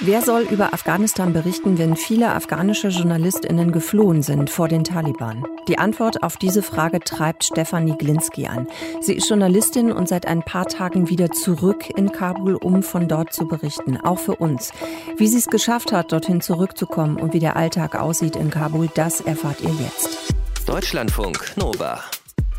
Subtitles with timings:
[0.00, 5.44] Wer soll über Afghanistan berichten, wenn viele afghanische Journalistinnen geflohen sind vor den Taliban?
[5.66, 8.68] Die Antwort auf diese Frage treibt Stefanie Glinski an.
[9.00, 13.32] Sie ist Journalistin und seit ein paar Tagen wieder zurück in Kabul, um von dort
[13.32, 14.72] zu berichten, auch für uns.
[15.16, 19.20] Wie sie es geschafft hat, dorthin zurückzukommen und wie der Alltag aussieht in Kabul, das
[19.20, 20.34] erfahrt ihr jetzt.
[20.66, 22.00] Deutschlandfunk Nova.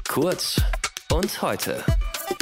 [0.07, 0.61] Kurz
[1.11, 1.83] und heute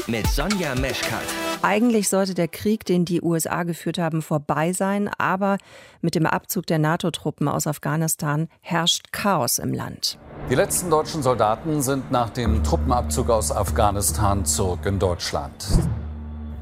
[0.07, 1.42] mit Sonja Meschkat.
[1.65, 5.57] Eigentlich sollte der Krieg, den die USA geführt haben, vorbei sein, aber
[6.01, 10.19] mit dem Abzug der NATO-Truppen aus Afghanistan herrscht Chaos im Land.
[10.49, 15.53] Die letzten deutschen Soldaten sind nach dem Truppenabzug aus Afghanistan zurück in Deutschland.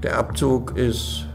[0.03, 1.25] Der Abzug ist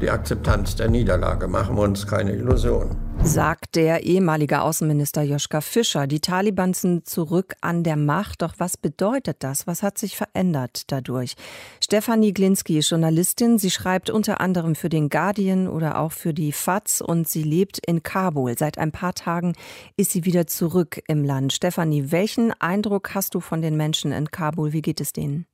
[0.00, 1.46] die Akzeptanz der Niederlage.
[1.46, 3.03] Machen wir uns keine Illusionen.
[3.24, 6.06] Sagt der ehemalige Außenminister Joschka Fischer.
[6.06, 8.42] Die Taliban sind zurück an der Macht.
[8.42, 9.66] Doch was bedeutet das?
[9.66, 11.34] Was hat sich verändert dadurch?
[11.82, 13.58] Stefanie Glinski ist Journalistin.
[13.58, 17.78] Sie schreibt unter anderem für den Guardian oder auch für die FAZ und sie lebt
[17.78, 18.56] in Kabul.
[18.58, 19.54] Seit ein paar Tagen
[19.96, 21.54] ist sie wieder zurück im Land.
[21.54, 24.72] Stefanie, welchen Eindruck hast du von den Menschen in Kabul?
[24.72, 25.46] Wie geht es denen?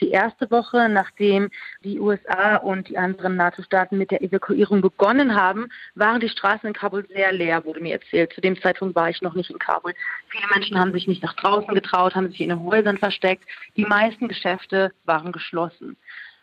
[0.00, 1.50] Die erste Woche, nachdem
[1.84, 6.74] die USA und die anderen NATO-Staaten mit der Evakuierung begonnen haben, waren die Straßen in
[6.74, 8.32] Kabul sehr leer, wurde mir erzählt.
[8.32, 9.94] Zu dem Zeitpunkt war ich noch nicht in Kabul.
[10.28, 13.44] Viele Menschen haben sich nicht nach draußen getraut, haben sich in den Häusern versteckt.
[13.76, 15.96] Die meisten Geschäfte waren geschlossen.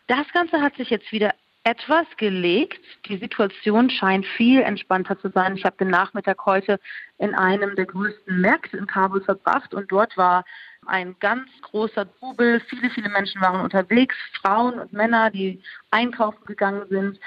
[0.07, 1.33] Das Ganze hat sich jetzt wieder
[1.64, 2.80] etwas gelegt.
[3.08, 5.56] Die Situation scheint viel entspannter zu sein.
[5.56, 6.80] Ich habe den Nachmittag heute
[7.17, 10.44] in einem der größten Märkte in Kabul verbracht und dort war
[10.86, 12.61] ein ganz großer Trubel.
[12.70, 15.61] Viele, viele Menschen waren unterwegs, Frauen und Männer, die
[15.92, 17.20] einkaufen gegangen sind.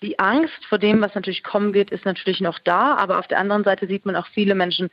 [0.00, 3.38] Die Angst vor dem, was natürlich kommen wird, ist natürlich noch da, aber auf der
[3.38, 4.90] anderen Seite sieht man auch viele Menschen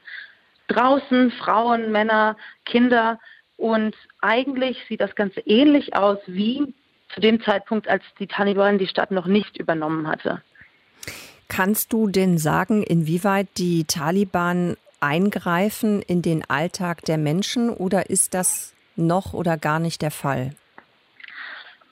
[0.68, 3.20] draußen, Frauen, Männer, Kinder.
[3.58, 6.74] Und eigentlich sieht das Ganze ähnlich aus wie
[7.14, 10.42] zu dem Zeitpunkt, als die Taliban die Stadt noch nicht übernommen hatte.
[11.48, 18.34] Kannst du denn sagen, inwieweit die Taliban eingreifen in den Alltag der Menschen oder ist
[18.34, 20.56] das noch oder gar nicht der Fall?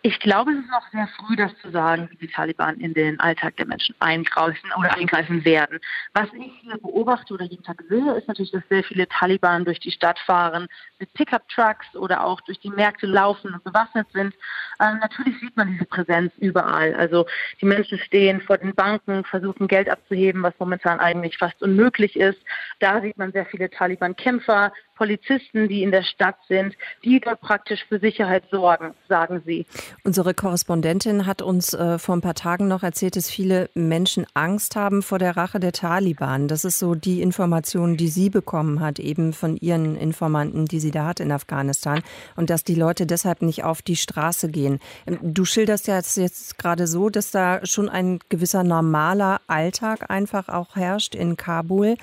[0.01, 3.19] Ich glaube, es ist noch sehr früh, das zu sagen, wie die Taliban in den
[3.19, 5.79] Alltag der Menschen eingreifen oder eingreifen werden.
[6.13, 9.81] Was ich hier beobachte oder jeden Tag sehe, ist natürlich, dass sehr viele Taliban durch
[9.81, 10.67] die Stadt fahren,
[11.05, 14.33] Pickup-Trucks oder auch durch die Märkte laufen und bewaffnet sind.
[14.79, 16.95] Ähm, natürlich sieht man diese Präsenz überall.
[16.95, 17.25] Also
[17.61, 22.39] die Menschen stehen vor den Banken, versuchen Geld abzuheben, was momentan eigentlich fast unmöglich ist.
[22.79, 27.85] Da sieht man sehr viele Taliban-Kämpfer, Polizisten, die in der Stadt sind, die dort praktisch
[27.87, 29.65] für Sicherheit sorgen, sagen sie.
[30.03, 34.75] Unsere Korrespondentin hat uns äh, vor ein paar Tagen noch erzählt, dass viele Menschen Angst
[34.75, 36.49] haben vor der Rache der Taliban.
[36.49, 40.88] Das ist so die Information, die sie bekommen hat, eben von ihren Informanten, die sie
[40.91, 42.01] da hat in Afghanistan.
[42.35, 44.79] Und dass die Leute deshalb nicht auf die Straße gehen.
[45.05, 50.09] Ähm, du schilderst ja jetzt, jetzt gerade so, dass da schon ein gewisser normaler Alltag
[50.09, 51.95] einfach auch herrscht in Kabul.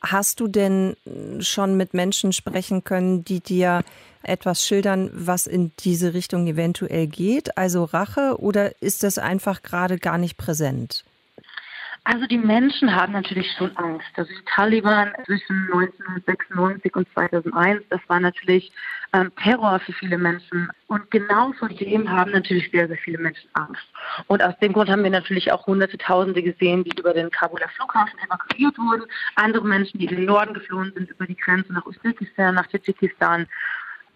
[0.00, 0.96] Hast du denn
[1.40, 3.82] schon mit Menschen sprechen können, die dir
[4.22, 7.56] etwas schildern, was in diese Richtung eventuell geht?
[7.56, 11.04] Also Rache oder ist das einfach gerade gar nicht präsent?
[12.10, 14.08] Also die Menschen haben natürlich schon Angst.
[14.16, 18.72] Also die Taliban zwischen 1996 und 2001, das war natürlich
[19.12, 20.70] ähm, Terror für viele Menschen.
[20.86, 23.84] Und genau vor dem haben natürlich sehr, sehr viele Menschen Angst.
[24.26, 27.68] Und aus dem Grund haben wir natürlich auch hunderte Tausende gesehen, die über den Kabuler
[27.76, 29.04] Flughafen evakuiert wurden.
[29.34, 33.46] Andere Menschen, die in den Norden geflohen sind, über die Grenze nach Usbekistan, nach Tadschikistan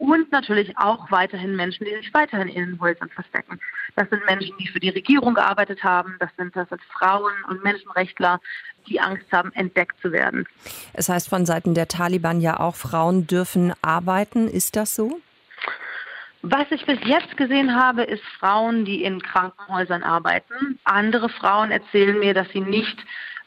[0.03, 3.61] und natürlich auch weiterhin Menschen, die sich weiterhin in den Häusern verstecken.
[3.95, 7.63] Das sind Menschen, die für die Regierung gearbeitet haben, das sind, das sind Frauen und
[7.63, 8.41] Menschenrechtler,
[8.89, 10.49] die Angst haben, entdeckt zu werden.
[10.93, 14.49] Es heißt von Seiten der Taliban ja auch, Frauen dürfen arbeiten.
[14.49, 15.21] Ist das so?
[16.43, 20.81] Was ich bis jetzt gesehen habe, ist Frauen, die in Krankenhäusern arbeiten.
[20.83, 22.99] Andere Frauen erzählen mir, dass sie nicht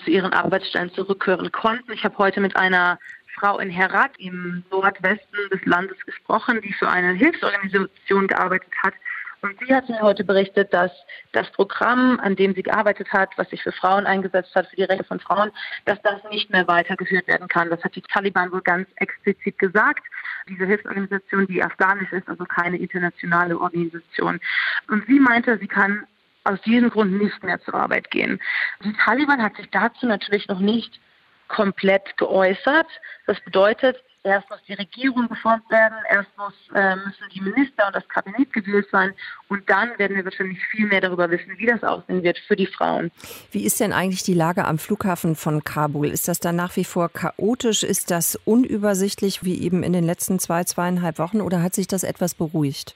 [0.06, 1.92] zu ihren Arbeitsstellen zurückkehren konnten.
[1.92, 2.98] Ich habe heute mit einer
[3.40, 8.94] Frau in Herat im Nordwesten des Landes gesprochen, die für eine Hilfsorganisation gearbeitet hat.
[9.42, 10.92] Und sie hat mir heute berichtet, dass
[11.32, 14.84] das Programm, an dem sie gearbeitet hat, was sich für Frauen eingesetzt hat, für die
[14.84, 15.52] Rechte von Frauen,
[15.86, 17.70] dass das nicht mehr weitergeführt werden kann.
[17.70, 20.04] Das hat die Taliban wohl ganz explizit gesagt.
[20.50, 24.40] Diese Hilfsorganisation, die afghanisch ist, also keine internationale Organisation.
[24.88, 26.08] Und sie meinte, sie kann
[26.44, 28.40] aus diesem Grund nicht mehr zur Arbeit gehen.
[28.84, 31.00] Die Taliban hat sich dazu natürlich noch nicht
[31.48, 32.88] komplett geäußert.
[33.28, 37.96] Das bedeutet, erst muss die Regierung geformt werden, erst muss, äh, müssen die Minister und
[37.96, 39.14] das Kabinett gewählt sein
[39.50, 42.66] und dann werden wir wahrscheinlich viel mehr darüber wissen, wie das aussehen wird für die
[42.66, 43.12] Frauen.
[43.52, 46.08] Wie ist denn eigentlich die Lage am Flughafen von Kabul?
[46.08, 47.84] Ist das da nach wie vor chaotisch?
[47.84, 52.04] Ist das unübersichtlich wie eben in den letzten zwei, zweieinhalb Wochen oder hat sich das
[52.04, 52.96] etwas beruhigt?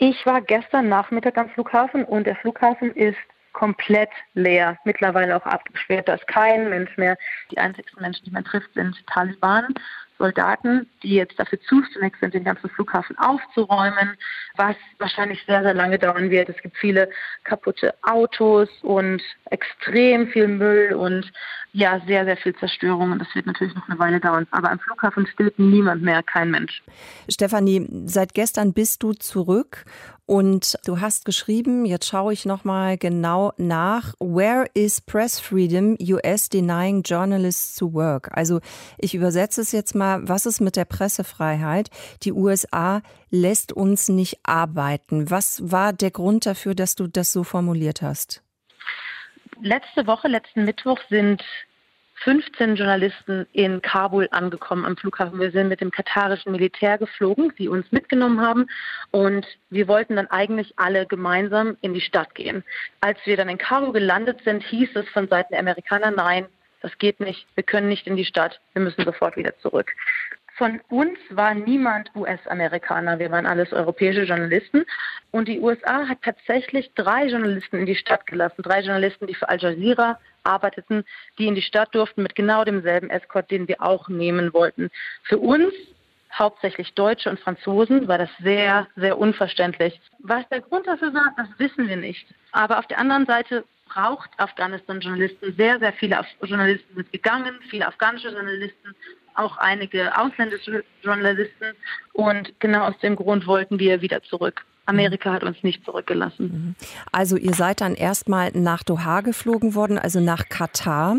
[0.00, 3.18] Ich war gestern Nachmittag am Flughafen und der Flughafen ist
[3.58, 6.06] komplett leer, mittlerweile auch abgesperrt.
[6.06, 7.18] Da ist kein Mensch mehr.
[7.50, 9.74] Die einzigsten Menschen, die man trifft, sind Taliban.
[10.18, 14.16] Soldaten, die jetzt dafür zuständig sind, den ganzen Flughafen aufzuräumen,
[14.56, 16.48] was wahrscheinlich sehr, sehr lange dauern wird.
[16.48, 17.08] Es gibt viele
[17.44, 21.30] kaputte Autos und extrem viel Müll und
[21.72, 24.46] ja, sehr, sehr viel Zerstörung und das wird natürlich noch eine Weile dauern.
[24.50, 26.82] Aber am Flughafen steht niemand mehr, kein Mensch.
[27.28, 29.84] Stefanie, seit gestern bist du zurück
[30.24, 35.96] und du hast geschrieben, jetzt schaue ich nochmal genau nach, Where is Press Freedom?
[36.00, 38.28] US denying journalists to work.
[38.32, 38.60] Also
[38.98, 41.90] ich übersetze es jetzt mal, was ist mit der Pressefreiheit?
[42.22, 45.30] Die USA lässt uns nicht arbeiten.
[45.30, 48.42] Was war der Grund dafür, dass du das so formuliert hast?
[49.60, 51.42] Letzte Woche, letzten Mittwoch sind
[52.24, 55.38] 15 Journalisten in Kabul angekommen am Flughafen.
[55.38, 58.66] Wir sind mit dem katarischen Militär geflogen, die uns mitgenommen haben.
[59.10, 62.64] Und wir wollten dann eigentlich alle gemeinsam in die Stadt gehen.
[63.00, 66.46] Als wir dann in Kabul gelandet sind, hieß es von Seiten der Amerikaner, nein,
[66.82, 69.92] das geht nicht, wir können nicht in die Stadt, wir müssen sofort wieder zurück.
[70.58, 74.84] Von uns war niemand US-Amerikaner, wir waren alles europäische Journalisten.
[75.30, 79.48] Und die USA hat tatsächlich drei Journalisten in die Stadt gelassen, drei Journalisten, die für
[79.48, 81.04] Al Jazeera arbeiteten,
[81.38, 84.90] die in die Stadt durften mit genau demselben Escort, den wir auch nehmen wollten.
[85.22, 85.72] Für uns
[86.36, 90.00] hauptsächlich Deutsche und Franzosen, war das sehr, sehr unverständlich.
[90.18, 92.26] Was der Grund dafür war, das wissen wir nicht.
[92.52, 93.64] Aber auf der anderen Seite
[93.98, 95.54] braucht Afghanistan Journalisten.
[95.56, 98.94] Sehr, sehr viele Journalisten sind gegangen, viele afghanische Journalisten
[99.34, 101.66] auch einige ausländische Journalisten.
[102.12, 104.64] Und genau aus dem Grund wollten wir wieder zurück.
[104.86, 106.44] Amerika hat uns nicht zurückgelassen.
[106.44, 106.74] Mhm.
[107.12, 111.18] Also ihr seid dann erstmal nach Doha geflogen worden, also nach Katar.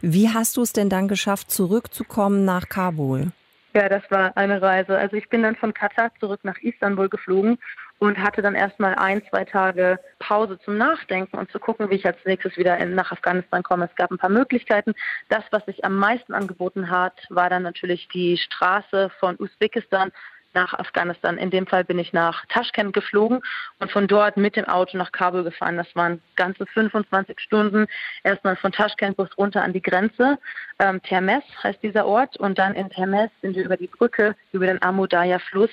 [0.00, 3.32] Wie hast du es denn dann geschafft, zurückzukommen nach Kabul?
[3.74, 4.96] Ja, das war eine Reise.
[4.98, 7.58] Also ich bin dann von Katar zurück nach Istanbul geflogen
[8.02, 12.04] und hatte dann erstmal ein, zwei Tage Pause zum Nachdenken und zu gucken, wie ich
[12.04, 13.84] als nächstes wieder in, nach Afghanistan komme.
[13.88, 14.94] Es gab ein paar Möglichkeiten.
[15.28, 20.10] Das, was sich am meisten angeboten hat, war dann natürlich die Straße von Usbekistan
[20.54, 21.38] nach Afghanistan.
[21.38, 23.40] In dem Fall bin ich nach Taschkent geflogen
[23.78, 25.76] und von dort mit dem Auto nach Kabul gefahren.
[25.76, 27.86] Das waren ganze 25 Stunden.
[28.22, 30.38] Erstmal von Taschkent bis runter an die Grenze.
[30.78, 32.36] Ähm, Termes heißt dieser Ort.
[32.36, 35.70] Und dann in Termes sind wir über die Brücke, über den Amudaya-Fluss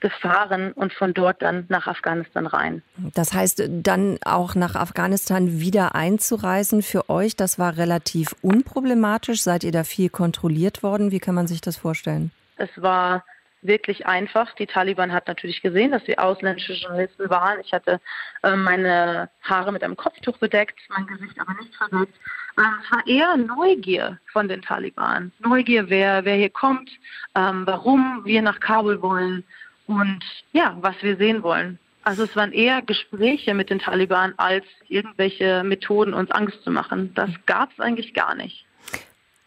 [0.00, 2.82] gefahren und von dort dann nach Afghanistan rein.
[3.14, 9.42] Das heißt, dann auch nach Afghanistan wieder einzureisen für euch, das war relativ unproblematisch.
[9.42, 11.10] Seid ihr da viel kontrolliert worden?
[11.10, 12.30] Wie kann man sich das vorstellen?
[12.56, 13.24] Es war
[13.66, 14.54] wirklich einfach.
[14.54, 17.60] Die Taliban hat natürlich gesehen, dass wir ausländische Journalisten waren.
[17.60, 18.00] Ich hatte
[18.42, 22.14] äh, meine Haare mit einem Kopftuch bedeckt, mein Gesicht aber nicht verdeckt.
[22.58, 25.32] Ähm, es war eher Neugier von den Taliban.
[25.40, 26.90] Neugier, wer, wer hier kommt,
[27.34, 29.44] ähm, warum wir nach Kabul wollen
[29.86, 30.20] und
[30.52, 31.78] ja, was wir sehen wollen.
[32.02, 37.12] Also es waren eher Gespräche mit den Taliban als irgendwelche Methoden, uns Angst zu machen.
[37.14, 38.65] Das gab es eigentlich gar nicht.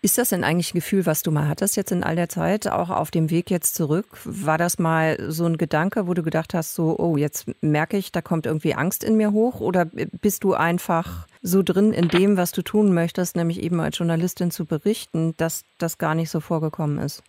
[0.02, 2.68] Ist das denn eigentlich ein Gefühl, was du mal hattest jetzt in all der Zeit,
[2.68, 4.06] auch auf dem Weg jetzt zurück?
[4.24, 8.14] War das mal so ein Gedanke, wo du gedacht hast, so, oh, jetzt merke ich,
[8.14, 9.60] da kommt irgendwie Angst in mir hoch?
[9.60, 9.88] Oder
[10.22, 14.52] bist du einfach so drin in dem, was du tun möchtest, nämlich eben als Journalistin
[14.52, 17.22] zu berichten, dass das gar nicht so vorgekommen ist?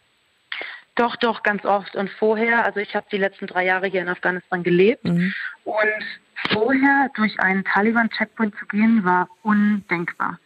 [0.95, 1.97] Doch, doch, ganz oft.
[1.97, 5.35] Und vorher, also ich habe die letzten drei Jahre hier in Afghanistan gelebt mhm.
[5.65, 6.05] und
[6.53, 10.39] vorher durch einen Taliban-Checkpoint zu gehen, war undenkbar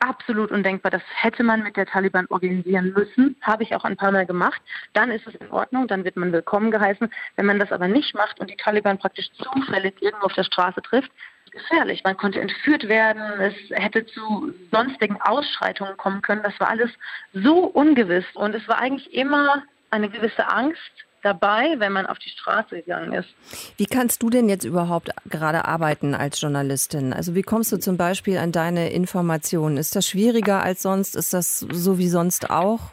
[0.00, 0.90] absolut undenkbar.
[0.90, 3.36] Das hätte man mit der Taliban organisieren müssen.
[3.42, 4.60] Habe ich auch ein paar Mal gemacht.
[4.92, 7.10] Dann ist es in Ordnung, dann wird man willkommen geheißen.
[7.36, 10.82] Wenn man das aber nicht macht und die Taliban praktisch zufällig irgendwo auf der Straße
[10.82, 11.10] trifft,
[11.50, 12.02] gefährlich.
[12.04, 16.42] Man konnte entführt werden, es hätte zu sonstigen Ausschreitungen kommen können.
[16.42, 16.90] Das war alles
[17.32, 22.30] so ungewiss und es war eigentlich immer eine gewisse Angst, dabei, wenn man auf die
[22.30, 23.28] Straße gegangen ist.
[23.76, 27.12] Wie kannst du denn jetzt überhaupt gerade arbeiten als Journalistin?
[27.12, 29.76] Also wie kommst du zum Beispiel an deine Informationen?
[29.76, 31.16] Ist das schwieriger als sonst?
[31.16, 32.90] Ist das so wie sonst auch?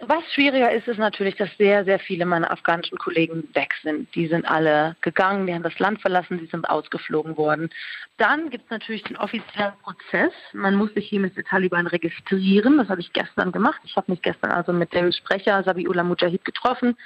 [0.00, 4.14] Was schwieriger ist, ist natürlich, dass sehr, sehr viele meiner afghanischen Kollegen weg sind.
[4.14, 7.70] Die sind alle gegangen, die haben das Land verlassen, die sind ausgeflogen worden.
[8.18, 10.32] Dann gibt es natürlich den offiziellen Prozess.
[10.52, 12.76] Man muss sich hier mit den Taliban registrieren.
[12.76, 13.80] Das habe ich gestern gemacht.
[13.84, 16.96] Ich habe mich gestern also mit dem Sprecher Sabiullah Mujahid getroffen,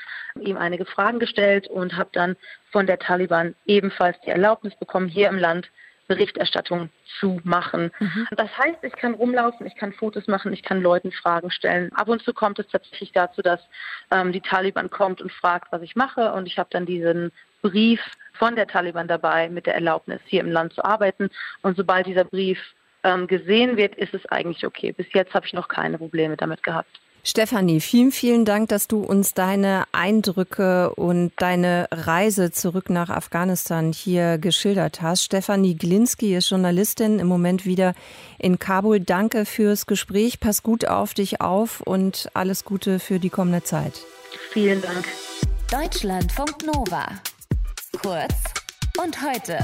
[0.41, 2.37] ihm einige Fragen gestellt und habe dann
[2.73, 5.71] von der Taliban ebenfalls die Erlaubnis bekommen, hier im Land
[6.11, 6.90] Berichterstattung
[7.21, 7.93] zu machen.
[8.00, 8.26] Mhm.
[8.33, 11.93] Das heißt, ich kann rumlaufen, ich kann Fotos machen, ich kann Leuten Fragen stellen.
[11.93, 13.61] Ab und zu kommt es tatsächlich dazu, dass
[14.11, 16.33] ähm, die Taliban kommt und fragt, was ich mache.
[16.33, 17.31] Und ich habe dann diesen
[17.62, 18.00] Brief
[18.33, 21.31] von der Taliban dabei mit der Erlaubnis, hier im Land zu arbeiten.
[21.62, 22.59] Und sobald dieser Brief
[23.05, 24.90] ähm, gesehen wird, ist es eigentlich okay.
[24.90, 27.00] Bis jetzt habe ich noch keine Probleme damit gehabt.
[27.23, 33.93] Stefanie, vielen, vielen Dank, dass du uns deine Eindrücke und deine Reise zurück nach Afghanistan
[33.93, 35.25] hier geschildert hast.
[35.25, 37.95] Stefanie Glinski ist Journalistin, im Moment wieder
[38.39, 39.00] in Kabul.
[39.00, 40.41] Danke fürs Gespräch.
[40.41, 43.93] Pass gut auf dich auf und alles Gute für die kommende Zeit.
[44.53, 45.07] Vielen Dank.
[45.71, 47.07] Deutschlandfunk Nova.
[48.03, 48.35] Kurz
[48.99, 49.59] und heute.